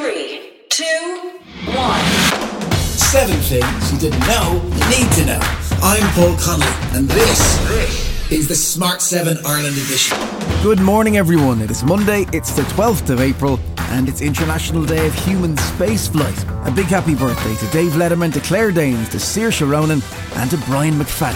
[0.00, 1.32] Three, two,
[1.74, 2.04] one.
[2.70, 5.40] Seven things you didn't know you need to know.
[5.82, 10.16] I'm Paul Connolly, and this is the Smart 7 Ireland edition.
[10.62, 11.60] Good morning, everyone.
[11.60, 13.58] It is Monday, it's the 12th of April,
[13.90, 16.68] and it's International Day of Human Spaceflight.
[16.68, 20.00] A big happy birthday to Dave Letterman, to Claire Danes, to Saoirse Ronan,
[20.36, 21.34] and to Brian McFadden.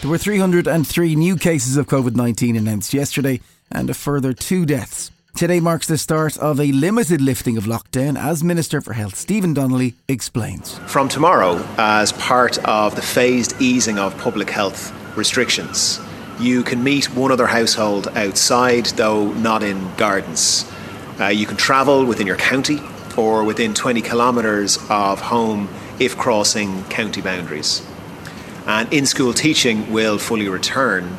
[0.00, 5.12] There were 303 new cases of COVID 19 announced yesterday, and a further two deaths.
[5.38, 9.54] Today marks the start of a limited lifting of lockdown, as Minister for Health Stephen
[9.54, 10.78] Donnelly explains.
[10.88, 16.00] From tomorrow, as part of the phased easing of public health restrictions,
[16.40, 20.68] you can meet one other household outside, though not in gardens.
[21.20, 22.80] Uh, you can travel within your county
[23.16, 25.68] or within 20 kilometres of home
[26.00, 27.86] if crossing county boundaries.
[28.66, 31.16] And in school teaching will fully return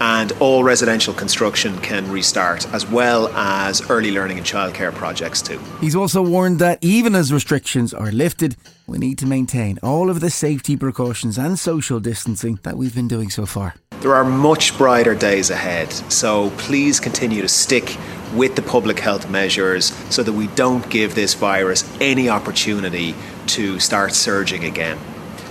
[0.00, 5.58] and all residential construction can restart, as well as early learning and childcare projects too.
[5.80, 10.20] He's also warned that even as restrictions are lifted, we need to maintain all of
[10.20, 13.74] the safety precautions and social distancing that we've been doing so far.
[14.00, 17.96] There are much brighter days ahead, so please continue to stick
[18.34, 23.14] with the public health measures so that we don't give this virus any opportunity
[23.46, 24.98] to start surging again.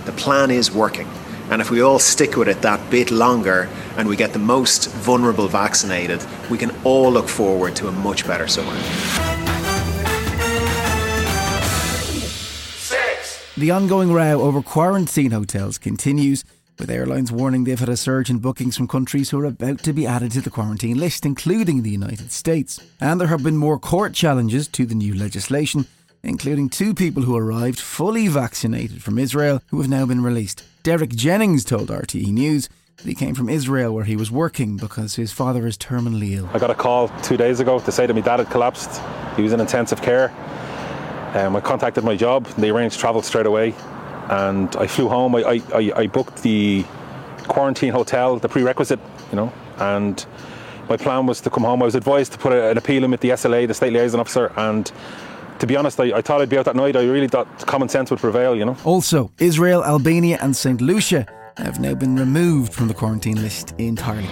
[0.06, 1.10] The plan is working.
[1.50, 4.92] And if we all stick with it that bit longer and we get the most
[4.92, 8.76] vulnerable vaccinated, we can all look forward to a much better summer.
[13.58, 16.44] The ongoing row over quarantine hotels continues,
[16.78, 19.94] with airlines warning they've had a surge in bookings from countries who are about to
[19.94, 22.82] be added to the quarantine list, including the United States.
[23.00, 25.88] And there have been more court challenges to the new legislation,
[26.26, 30.64] including two people who arrived fully vaccinated from Israel who have now been released.
[30.84, 35.16] Derek Jennings told RTE News that he came from Israel where he was working because
[35.16, 36.50] his father is terminally ill.
[36.54, 39.02] I got a call two days ago to say that my dad had collapsed.
[39.36, 40.30] He was in intensive care.
[41.36, 42.46] Um, I contacted my job.
[42.58, 43.76] They arranged travel straight away,
[44.30, 45.36] and I flew home.
[45.36, 46.86] I, I, I booked the
[47.48, 49.00] quarantine hotel, the prerequisite,
[49.32, 50.26] you know, and
[50.90, 51.82] my plan was to come home.
[51.82, 54.52] I was advised to put an appeal in with the SLA, the state liaison officer,
[54.56, 54.92] and
[55.60, 56.96] to be honest, I, I, thought I'd be out that night.
[56.96, 58.78] I really thought common sense would prevail, you know.
[58.84, 60.82] Also, Israel, Albania, and St.
[60.82, 61.26] Lucia
[61.58, 64.28] have now been removed from the quarantine list entirely.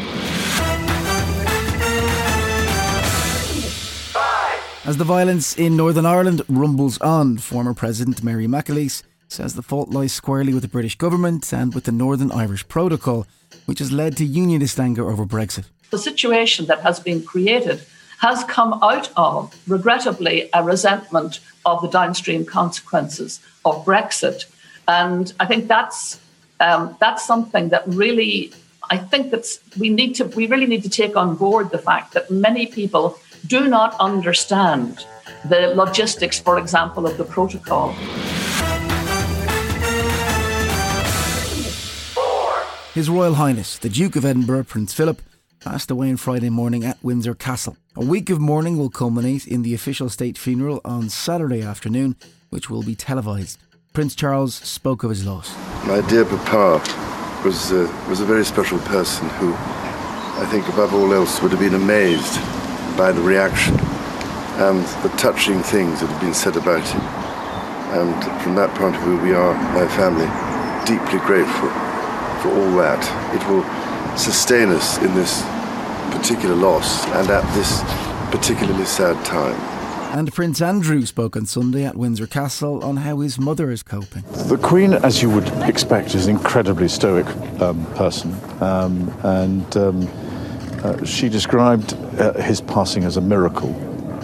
[4.86, 9.90] As the violence in Northern Ireland rumbles on, former President Mary McAleese says the fault
[9.90, 13.26] lies squarely with the British government and with the Northern Irish Protocol,
[13.66, 15.66] which has led to unionist anger over Brexit.
[15.90, 17.86] The situation that has been created
[18.24, 24.46] has come out of, regrettably, a resentment of the downstream consequences of Brexit.
[24.88, 26.22] And I think that's
[26.62, 28.54] um, that's something that really
[28.90, 29.46] I think that
[29.78, 33.20] we need to we really need to take on board the fact that many people
[33.46, 35.06] do not understand
[35.50, 37.90] the logistics, for example, of the protocol.
[42.94, 45.22] His Royal Highness, the Duke of Edinburgh, Prince Philip,
[45.64, 47.78] passed away on Friday morning at Windsor Castle.
[47.96, 52.18] A week of mourning will culminate in the official state funeral on Saturday afternoon,
[52.50, 53.58] which will be televised.
[53.94, 55.56] Prince Charles spoke of his loss.
[55.88, 56.84] My dear Papa
[57.46, 61.62] was, uh, was a very special person who, I think, above all else, would have
[61.62, 62.36] been amazed
[62.98, 63.80] by the reaction
[64.60, 67.02] and the touching things that have been said about him.
[68.02, 70.28] And from that point of view, we are, my family,
[70.86, 71.70] deeply grateful
[72.42, 73.00] for all that.
[73.34, 73.64] It will
[74.18, 75.42] sustain us in this
[76.24, 77.82] particular loss and at this
[78.32, 79.60] particularly sad time.
[80.18, 84.24] And Prince Andrew spoke on Sunday at Windsor Castle on how his mother is coping.
[84.48, 87.28] The Queen, as you would expect, is an incredibly stoic
[87.60, 88.34] um, person.
[88.62, 90.08] Um, and um,
[90.82, 93.76] uh, she described uh, his passing as a miracle.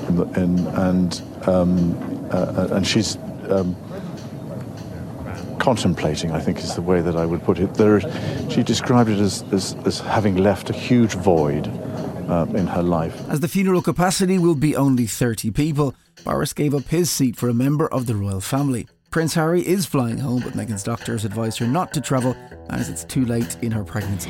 [0.08, 3.18] In the, in, and, um, uh, and she's
[3.50, 3.76] um,
[5.59, 7.74] contemplating, I think is the way that I would put it.
[7.74, 8.00] There,
[8.50, 11.70] she described it as, as, as having left a huge void
[12.29, 13.29] uh, in her life.
[13.29, 17.49] As the funeral capacity will be only 30 people, Boris gave up his seat for
[17.49, 18.87] a member of the royal family.
[19.09, 22.35] Prince Harry is flying home, but Meghan's doctors advised her not to travel
[22.70, 24.29] as it's too late in her pregnancy.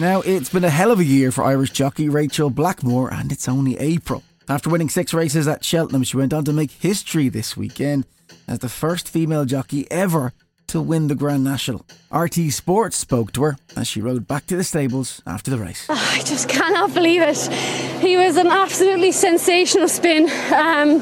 [0.00, 3.48] Now, it's been a hell of a year for Irish jockey Rachel Blackmore, and it's
[3.48, 4.24] only April.
[4.48, 8.04] After winning six races at Cheltenham, she went on to make history this weekend
[8.48, 10.32] as the first female jockey ever
[10.66, 11.86] to win the Grand National.
[12.10, 15.86] RTE Sports spoke to her as she rode back to the stables after the race.
[15.88, 17.38] I just cannot believe it.
[18.02, 20.24] He was an absolutely sensational spin.
[20.52, 20.98] Um,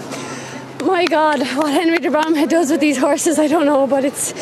[0.87, 4.35] my God, what Henry de Bromhead does with these horses, I don't know, but it's.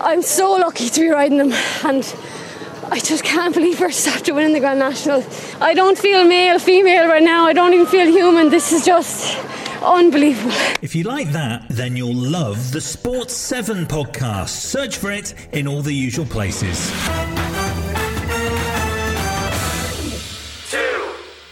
[0.00, 1.52] I'm so lucky to be riding them,
[1.84, 2.02] and
[2.92, 5.24] I just can't believe first after winning the Grand National.
[5.60, 7.46] I don't feel male, female right now.
[7.46, 8.50] I don't even feel human.
[8.50, 9.38] This is just
[9.80, 10.52] unbelievable.
[10.82, 14.48] If you like that, then you'll love the Sports 7 podcast.
[14.48, 16.90] Search for it in all the usual places.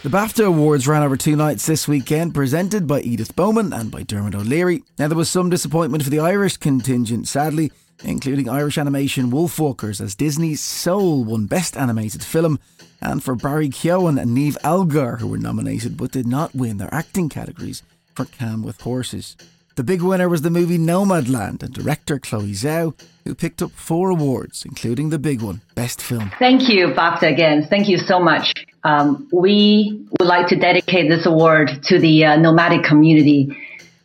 [0.01, 4.03] The BAFTA Awards ran over two nights this weekend, presented by Edith Bowman and by
[4.03, 4.83] Dermot O'Leary.
[4.97, 7.71] Now, there was some disappointment for the Irish contingent, sadly,
[8.03, 12.59] including Irish animation Wolfwalkers, as Disney's Soul won Best Animated Film,
[13.01, 16.93] and for Barry Keoghan and Niamh Algar, who were nominated but did not win their
[16.93, 17.83] acting categories
[18.15, 19.35] for Calm with Horses.
[19.75, 24.09] The big winner was the movie Nomadland and director Chloe Zhao, who picked up four
[24.09, 26.31] awards, including the big one, Best Film.
[26.37, 27.65] Thank you, BAFTA, again.
[27.69, 28.53] Thank you so much.
[28.83, 33.55] Um, we would like to dedicate this award to the uh, nomadic community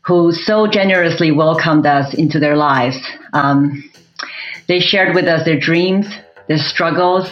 [0.04, 2.98] who so generously welcomed us into their lives.
[3.32, 3.90] Um,
[4.68, 6.06] they shared with us their dreams,
[6.46, 7.30] their struggles,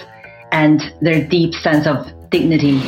[0.51, 2.79] and their deep sense of dignity.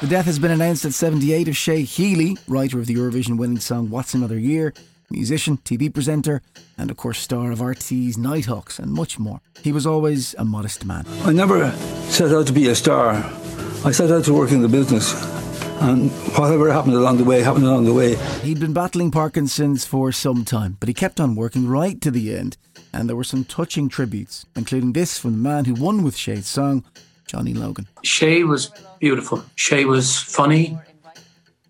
[0.00, 3.58] The death has been announced at 78 of Shay Healy, writer of the Eurovision winning
[3.58, 4.74] song What's Another Year,
[5.10, 6.42] musician, TV presenter,
[6.78, 9.40] and of course star of RTE's Nighthawks and much more.
[9.62, 11.04] He was always a modest man.
[11.24, 11.72] I never
[12.10, 13.24] set out to be a star.
[13.84, 15.12] I set out to work in the business.
[15.80, 18.16] And whatever happened along the way, happened along the way.
[18.42, 22.34] He'd been battling Parkinson's for some time, but he kept on working right to the
[22.34, 22.56] end.
[22.92, 26.46] And there were some touching tributes, including this from the man who won with Shay's
[26.46, 26.82] song,
[27.26, 27.86] Johnny Logan.
[28.02, 29.44] Shay was beautiful.
[29.54, 30.78] Shay was funny.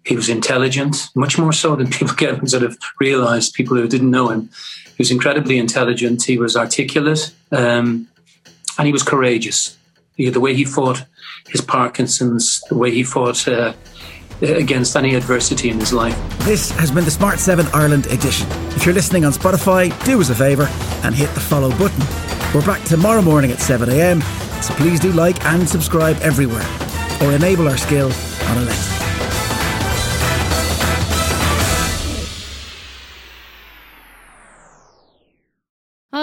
[0.05, 4.11] He was intelligent, much more so than people get sort of realized, people who didn't
[4.11, 4.49] know him.
[4.87, 6.23] He was incredibly intelligent.
[6.23, 7.33] He was articulate.
[7.51, 8.07] Um,
[8.79, 9.77] and he was courageous.
[10.15, 11.05] He, the way he fought
[11.49, 13.73] his Parkinson's, the way he fought uh,
[14.43, 16.17] against any adversity in his life.
[16.41, 18.49] This has been the Smart 7 Ireland edition.
[18.71, 20.69] If you're listening on Spotify, do us a favour
[21.05, 22.05] and hit the follow button.
[22.55, 24.23] We're back tomorrow morning at 7am,
[24.63, 26.67] so please do like and subscribe everywhere
[27.23, 28.13] or enable our skill
[28.49, 28.96] on Alexa.